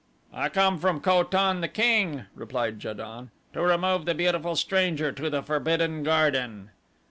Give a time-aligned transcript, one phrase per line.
[0.33, 5.11] "I come from Ko tan, the king," replied Ja don, "to remove the beautiful stranger
[5.11, 6.71] to the Forbidden Garden."